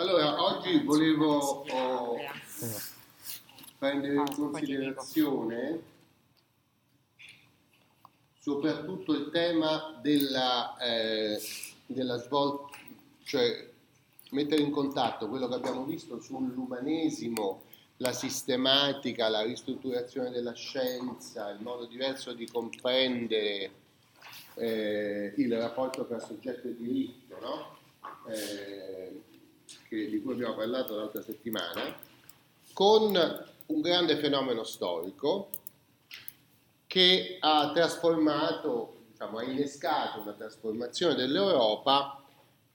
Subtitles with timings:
[0.00, 2.16] Allora, oggi volevo oh,
[3.76, 5.82] prendere in considerazione
[8.38, 11.38] soprattutto il tema della, eh,
[11.84, 12.78] della svolta,
[13.24, 13.68] cioè
[14.30, 17.64] mettere in contatto quello che abbiamo visto sull'umanesimo,
[17.98, 23.70] la sistematica, la ristrutturazione della scienza, il modo diverso di comprendere
[24.54, 27.76] eh, il rapporto tra soggetto e diritto, no?
[28.32, 29.28] eh,
[29.90, 31.92] che, di cui abbiamo parlato l'altra settimana,
[32.72, 33.12] con
[33.66, 35.50] un grande fenomeno storico
[36.86, 42.22] che ha trasformato, diciamo, ha innescato una trasformazione dell'Europa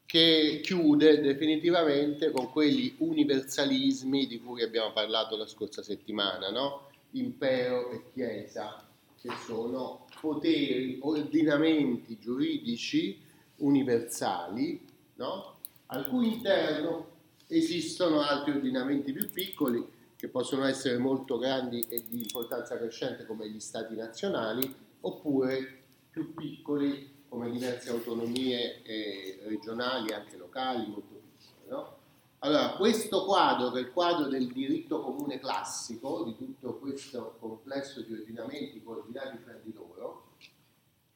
[0.05, 6.89] che chiude definitivamente con quegli universalismi di cui abbiamo parlato la scorsa settimana, no?
[7.11, 8.85] impero e chiesa,
[9.19, 13.19] che sono poteri, ordinamenti giuridici
[13.57, 15.55] universali, no?
[15.87, 17.13] al cui interno
[17.47, 23.49] esistono altri ordinamenti più piccoli che possono essere molto grandi e di importanza crescente come
[23.49, 31.69] gli stati nazionali, oppure più piccoli come diverse autonomie eh, regionali, anche locali, molto piccole.
[31.69, 31.97] No?
[32.39, 38.01] Allora, questo quadro, che è il quadro del diritto comune classico, di tutto questo complesso
[38.01, 40.27] di ordinamenti coordinati fra di loro,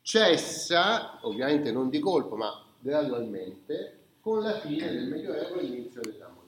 [0.02, 6.28] cessa, ovviamente non di colpo, ma gradualmente, con la fine del Medioevo e l'inizio della
[6.28, 6.48] moderna.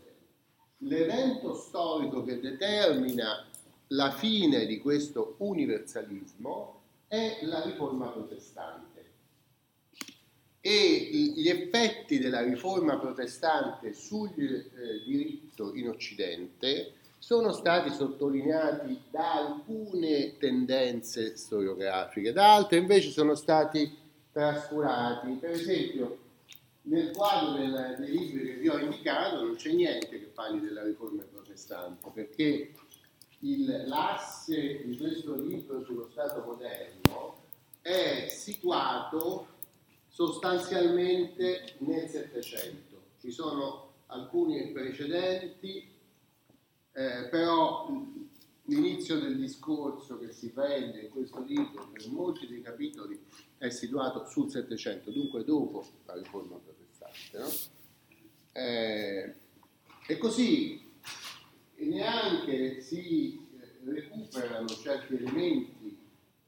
[0.80, 3.45] L'evento storico che determina
[3.88, 8.92] la fine di questo universalismo è la riforma protestante
[10.61, 19.33] e gli effetti della riforma protestante sul eh, diritto in Occidente sono stati sottolineati da
[19.33, 23.92] alcune tendenze storiografiche, da altre invece sono stati
[24.31, 25.31] trascurati.
[25.33, 26.17] Per esempio,
[26.83, 30.83] nel quadro del, dei libri che vi ho indicato non c'è niente che parli della
[30.83, 32.73] riforma protestante, perché
[33.39, 37.43] il, l'asse di questo libro sullo Stato moderno
[37.81, 39.47] è situato
[40.08, 43.02] sostanzialmente nel Settecento.
[43.20, 45.89] Ci sono alcuni precedenti,
[46.93, 47.87] eh, però
[48.65, 53.20] l'inizio del discorso che si prende in questo libro, per molti dei capitoli,
[53.58, 56.51] è situato sul Settecento, dunque dopo la riforma?
[58.61, 59.33] Eh,
[60.08, 60.80] e così
[61.77, 63.49] neanche si
[63.83, 65.98] recuperano certi elementi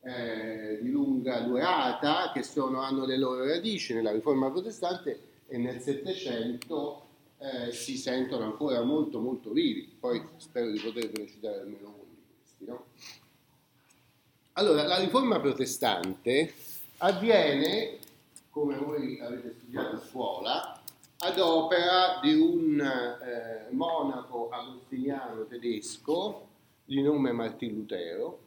[0.02, 5.82] eh, di lunga durata che sono, hanno le loro radici nella riforma protestante e nel
[5.82, 7.08] Settecento
[7.40, 9.96] eh, si sentono ancora molto molto vivi.
[10.00, 12.66] Poi spero di potervene citare almeno uno di questi.
[12.66, 12.86] No?
[14.54, 16.54] Allora, la riforma protestante
[16.98, 17.98] avviene,
[18.52, 20.83] come voi avete studiato a scuola,
[21.24, 26.50] ad opera di un eh, monaco agostiniano tedesco
[26.84, 28.40] di nome Martin Lutero,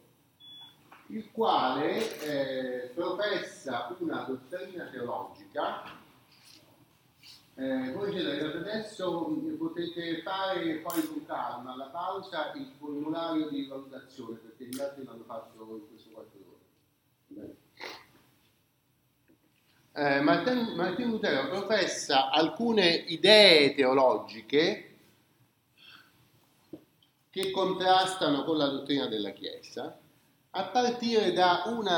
[1.07, 6.05] il quale eh, professa una dottrina teologica.
[7.55, 9.25] Eh, voi arrivati adesso,
[9.57, 15.23] potete fare poi con calma alla pausa il formulario di valutazione perché gli altri l'hanno
[15.23, 16.37] fatto in questo quarto
[17.27, 17.65] d'ora.
[19.99, 24.95] Eh, Martin, Martin Lutero professa alcune idee teologiche
[27.31, 29.97] che contrastano con la dottrina della Chiesa
[30.51, 31.89] a partire da un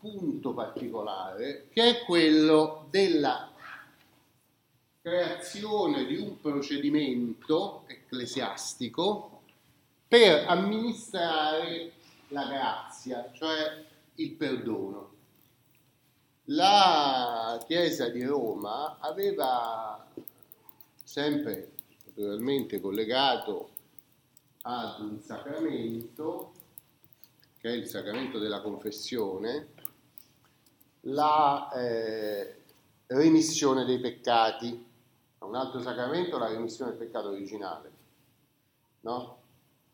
[0.00, 3.50] punto particolare che è quello della
[5.02, 9.42] creazione di un procedimento ecclesiastico
[10.08, 11.92] per amministrare
[12.28, 13.84] la grazia, cioè
[14.14, 15.13] il perdono.
[16.48, 20.06] La Chiesa di Roma aveva
[21.02, 21.72] sempre
[22.04, 23.70] naturalmente collegato
[24.60, 26.52] ad un sacramento
[27.58, 29.68] che è il sacramento della confessione,
[31.02, 32.56] la eh,
[33.06, 34.86] remissione dei peccati,
[35.38, 37.92] un altro sacramento la remissione del peccato originale,
[39.00, 39.38] no?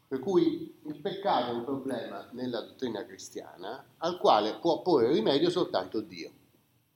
[0.08, 5.49] Per cui il peccato è un problema nella dottrina cristiana al quale può porre rimedio
[5.49, 6.38] soltanto Dio,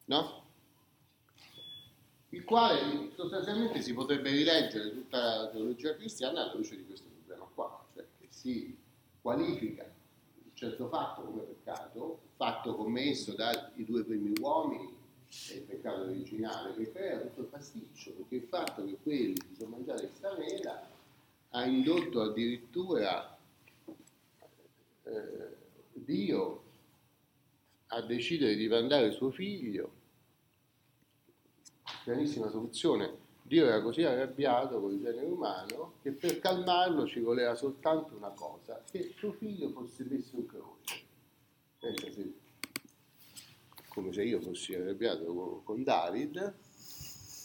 [0.07, 0.43] no?
[2.31, 7.49] Il quale sostanzialmente si potrebbe rileggere tutta la teologia cristiana alla luce di questo problema
[7.55, 8.77] qua, cioè che si
[9.21, 9.87] qualifica
[10.55, 14.97] certo fatto come peccato, fatto commesso dai due primi uomini,
[15.51, 19.55] è il peccato originale che crea tutto il pasticcio, perché il fatto che quelli si
[19.57, 20.89] sono mangiati questa mela
[21.51, 23.37] ha indotto addirittura
[25.05, 25.57] eh,
[25.93, 26.63] Dio
[27.95, 29.93] a decidere di mandare suo figlio,
[32.03, 37.55] pianissima soluzione, Dio era così arrabbiato con il genere umano che per calmarlo ci voleva
[37.55, 41.03] soltanto una cosa, che suo figlio fosse messo in croce.
[41.79, 42.33] Pensa se,
[43.89, 46.55] come se io fossi arrabbiato con, con David,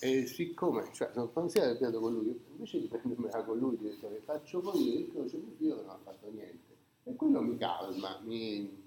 [0.01, 3.93] e siccome, cioè, non si è arrabbiato con lui, invece di prendermela con lui, di
[3.99, 6.77] dire faccio morire il croce, mio figlio non ha fatto niente.
[7.03, 8.78] E quello mi calma, mi,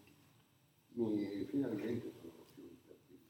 [0.94, 3.20] mi finalmente sono più tranquillo.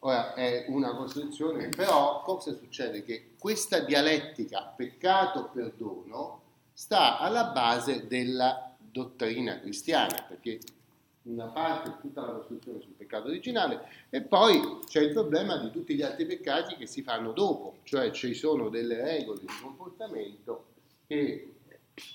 [0.00, 3.04] Ora è una costruzione, però cosa succede?
[3.04, 6.40] Che questa dialettica peccato-perdono
[6.72, 10.58] sta alla base della dottrina cristiana, perché
[11.24, 15.94] una parte tutta la costruzione sul peccato originale e poi c'è il problema di tutti
[15.94, 20.64] gli altri peccati che si fanno dopo, cioè ci sono delle regole di comportamento
[21.06, 21.52] che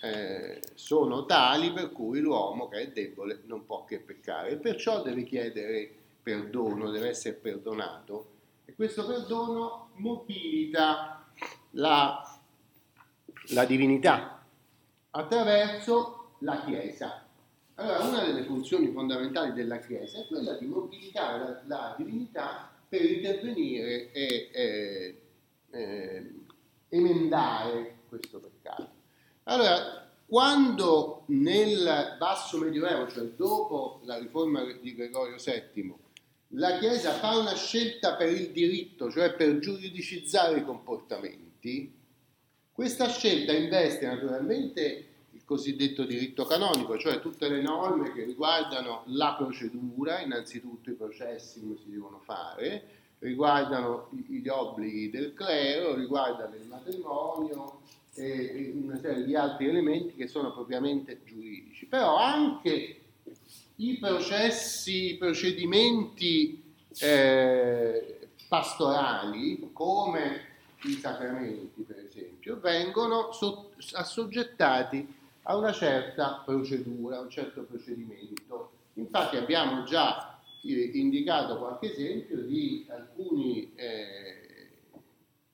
[0.02, 4.52] eh, sono tali per cui l'uomo che è debole non può che peccare.
[4.52, 5.92] E perciò deve chiedere
[6.22, 8.36] perdono, deve essere perdonato.
[8.66, 11.26] E questo perdono mobilita
[11.72, 12.40] la,
[13.50, 14.44] la divinità
[15.12, 17.26] attraverso la Chiesa.
[17.76, 23.04] Allora, una delle funzioni fondamentali della Chiesa è quella di mobilitare la, la divinità per
[23.04, 25.22] intervenire e eh,
[25.72, 26.34] eh,
[26.90, 28.97] emendare questo peccato.
[29.50, 35.96] Allora, quando nel basso medioevo, cioè dopo la riforma di Gregorio VII,
[36.50, 41.94] la Chiesa fa una scelta per il diritto, cioè per giuridicizzare i comportamenti,
[42.74, 45.08] questa scelta investe naturalmente
[45.46, 51.78] cosiddetto diritto canonico, cioè tutte le norme che riguardano la procedura, innanzitutto i processi come
[51.78, 52.84] si devono fare,
[53.20, 57.80] riguardano gli obblighi del clero, riguardano il matrimonio
[58.18, 61.86] e una serie di altri elementi che sono propriamente giuridici.
[61.86, 63.02] Però anche
[63.76, 66.64] i processi, i procedimenti
[67.00, 70.46] eh, pastorali, come
[70.84, 73.30] i sacramenti per esempio, vengono
[73.94, 78.72] assoggettati a una certa procedura, a un certo procedimento.
[78.96, 84.70] Infatti abbiamo già eh, indicato qualche esempio di alcuni eh,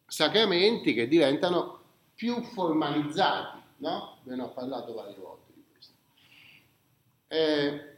[0.08, 1.83] sacramenti che diventano
[2.16, 4.18] più formalizzati, no?
[4.24, 5.94] Ve ne ho parlato varie volte di questo.
[7.28, 7.98] Eh,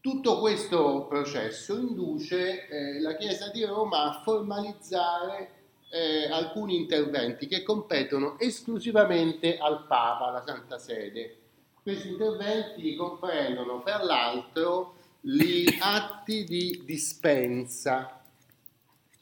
[0.00, 7.62] tutto questo processo induce eh, la Chiesa di Roma a formalizzare eh, alcuni interventi che
[7.62, 11.38] competono esclusivamente al Papa, alla Santa Sede.
[11.82, 18.22] Questi interventi comprendono, fra l'altro, gli atti di dispensa,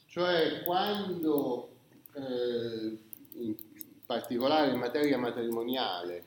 [0.07, 1.69] cioè quando,
[2.15, 2.99] eh,
[3.35, 3.55] in
[4.05, 6.25] particolare in materia matrimoniale,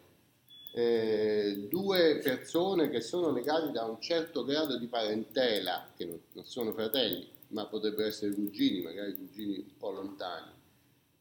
[0.73, 6.45] eh, due persone che sono legate da un certo grado di parentela, che non, non
[6.45, 10.51] sono fratelli, ma potrebbero essere cugini, magari cugini un po' lontani,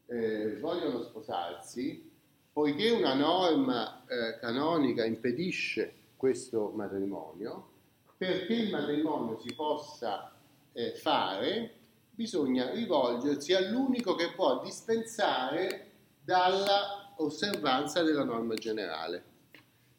[0.06, 2.10] eh, vogliono sposarsi,
[2.52, 7.68] poiché una norma eh, canonica impedisce questo matrimonio,
[8.16, 10.34] perché il matrimonio si possa
[10.72, 11.74] eh, fare,
[12.14, 15.90] bisogna rivolgersi all'unico che può dispensare
[16.22, 19.32] dalla osservanza della norma generale.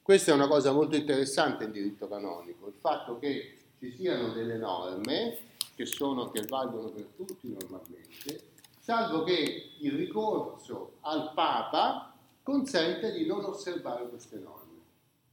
[0.02, 4.58] Questa è una cosa molto interessante in diritto canonico, il fatto che ci siano delle
[4.58, 5.38] norme
[5.76, 12.14] che, sono, che valgono per tutti normalmente, salvo che il ricorso al Papa
[12.44, 14.64] consente di non osservare queste norme.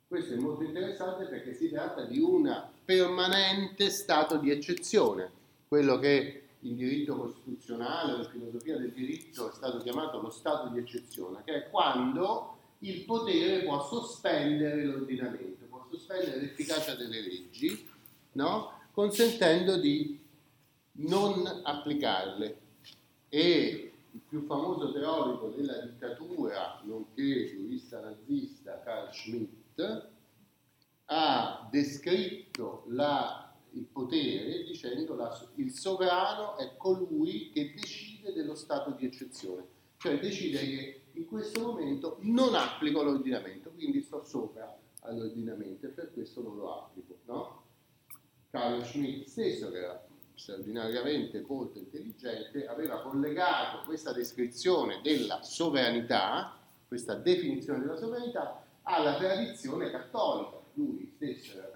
[0.08, 5.30] Questo è molto interessante perché si tratta di un permanente stato di eccezione,
[5.68, 10.68] quello che in diritto costituzionale o in filosofia del diritto è stato chiamato lo stato
[10.68, 17.88] di eccezione, che è quando il potere può sospendere l'ordinamento, può sospendere l'efficacia delle leggi,
[18.32, 18.80] no?
[18.92, 20.20] consentendo di
[20.92, 22.60] non applicarle.
[23.28, 30.10] E il più famoso teorico della dittatura, nonché giurista nazista, Carl Schmitt,
[31.06, 33.41] ha descritto la,
[33.72, 39.64] il potere dicendo che il sovrano è colui che decide dello stato di eccezione,
[39.98, 46.12] cioè decide che in questo momento non applico l'ordinamento, quindi sto sopra all'ordinamento e per
[46.12, 47.18] questo non lo applico.
[47.26, 47.62] No?
[48.50, 57.14] Carlo Schmitt stesso, che era straordinariamente molto intelligente, aveva collegato questa descrizione della sovranità, questa
[57.14, 60.60] definizione della sovranità, alla tradizione cattolica.
[60.74, 61.71] Lui stesso era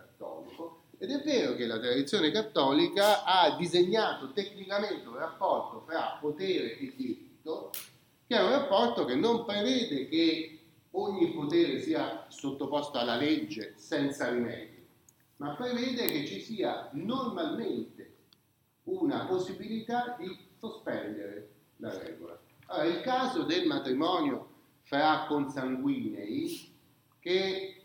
[0.98, 6.92] ed è vero che la tradizione cattolica ha disegnato tecnicamente un rapporto fra potere e
[6.96, 7.70] diritto,
[8.26, 10.58] che è un rapporto che non prevede che
[10.92, 14.84] ogni potere sia sottoposto alla legge senza rimedio,
[15.36, 18.14] ma prevede che ci sia normalmente
[18.84, 22.38] una possibilità di sospendere la regola.
[22.66, 26.72] Allora, il caso del matrimonio fra consanguinei
[27.20, 27.75] che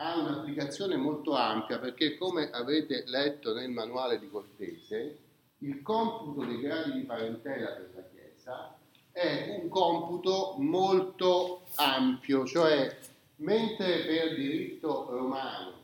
[0.00, 5.18] ha un'applicazione molto ampia perché come avete letto nel manuale di Cortese,
[5.58, 8.78] il computo dei gradi di parentela per la Chiesa
[9.10, 12.96] è un computo molto ampio, cioè
[13.36, 15.76] mentre per diritto romano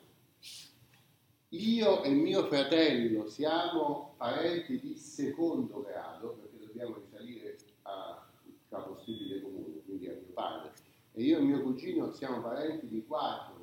[1.48, 8.24] io e mio fratello siamo parenti di secondo grado, perché dobbiamo risalire a
[8.68, 10.72] capostipite comune, quindi a mio padre,
[11.12, 13.53] e io e mio cugino siamo parenti di quarto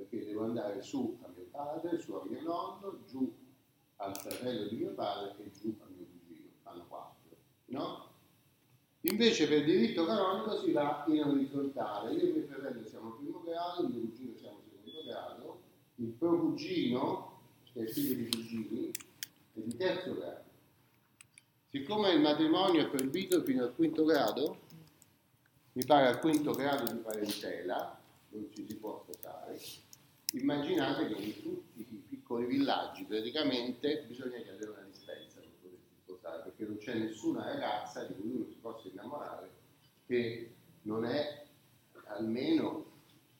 [0.00, 3.30] perché devo andare su a mio padre, su a mio nonno, giù
[3.96, 8.08] al fratello di mio padre e giù a mio cugino, fanno quattro, no?
[9.02, 13.88] Invece per diritto canonico si va in orizzontale, io e mio fratello siamo primo grado,
[13.88, 15.60] mio cugino siamo secondo grado,
[15.96, 17.40] il procugino,
[17.72, 18.90] che è figlio di cugini,
[19.52, 20.48] è di terzo grado.
[21.68, 24.60] Siccome il matrimonio è proibito fino al quinto grado,
[25.72, 27.98] mi pare al quinto grado di parentela,
[28.30, 29.58] non ci si può sposare,
[30.32, 36.42] immaginate che in tutti i piccoli villaggi praticamente bisogna chiedere una dispensa per potersi sposare,
[36.42, 39.50] perché non c'è nessuna ragazza di cui uno si possa innamorare
[40.06, 41.46] che non è
[42.06, 42.86] almeno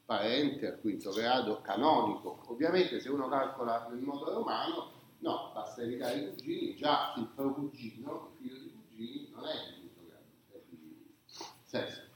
[0.05, 2.43] parente al quinto grado canonico.
[2.47, 8.33] Ovviamente se uno calcola nel modo romano, no, basta evitare i cugini, già il procugino,
[8.39, 12.09] il figlio di cugini, non è il quinto grado, è il sesto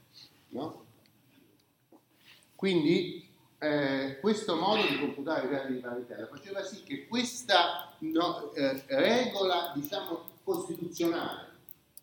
[0.55, 0.85] no?
[2.55, 3.24] Quindi
[3.65, 8.83] eh, questo modo di computare i gradi di parentela faceva sì che questa no, eh,
[8.87, 11.47] regola, diciamo, costituzionale,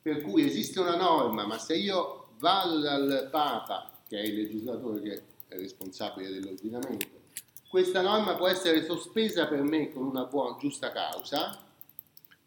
[0.01, 5.01] per cui esiste una norma, ma se io vado dal Papa, che è il legislatore
[5.01, 7.21] che è responsabile dell'ordinamento,
[7.69, 11.59] questa norma può essere sospesa per me con una buona, giusta causa,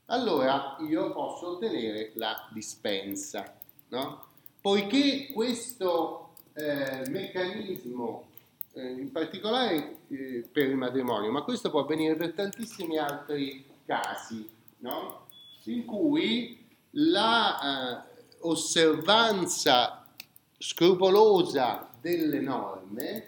[0.07, 3.59] allora io posso ottenere la dispensa.
[3.87, 4.33] No?
[4.65, 8.29] poiché questo eh, meccanismo,
[8.81, 14.47] in particolare eh, per il matrimonio, ma questo può avvenire per tantissimi altri casi,
[14.79, 15.27] no?
[15.65, 18.47] in cui la eh,
[20.57, 23.27] scrupolosa delle norme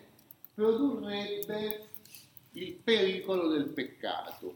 [0.53, 1.89] produrrebbe
[2.51, 4.55] il pericolo del peccato.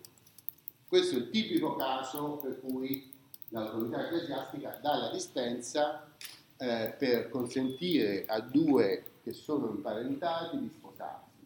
[0.88, 3.12] Questo è il tipico caso per cui
[3.50, 6.12] l'autorità ecclesiastica dà la dispensa
[6.58, 10.81] eh, per consentire a due che sono imparentati di.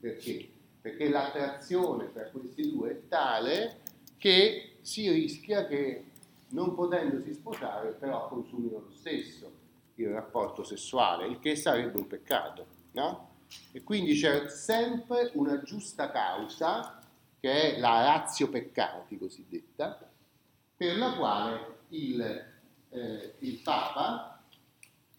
[0.06, 0.48] Perché?
[0.82, 3.80] Perché l'attrazione tra questi due è tale
[4.20, 6.12] che si rischia che
[6.50, 9.52] non potendosi sposare però consumino lo stesso
[9.96, 13.30] il rapporto sessuale, il che sarebbe un peccato, no?
[13.72, 17.02] E quindi c'è sempre una giusta causa,
[17.40, 20.08] che è la razio peccati cosiddetta,
[20.78, 22.22] per la quale il,
[22.90, 24.40] eh, il Papa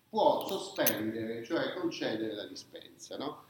[0.08, 3.16] può sospendere, cioè concedere la dispensa.
[3.16, 3.45] No?